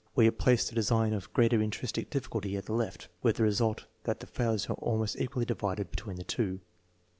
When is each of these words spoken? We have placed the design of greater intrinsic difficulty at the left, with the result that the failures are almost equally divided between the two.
We 0.15 0.25
have 0.25 0.39
placed 0.39 0.67
the 0.67 0.73
design 0.73 1.13
of 1.13 1.31
greater 1.31 1.61
intrinsic 1.61 2.09
difficulty 2.09 2.57
at 2.57 2.65
the 2.65 2.73
left, 2.73 3.07
with 3.21 3.35
the 3.35 3.43
result 3.43 3.85
that 4.05 4.19
the 4.19 4.25
failures 4.25 4.65
are 4.65 4.73
almost 4.77 5.21
equally 5.21 5.45
divided 5.45 5.91
between 5.91 6.15
the 6.15 6.23
two. 6.23 6.61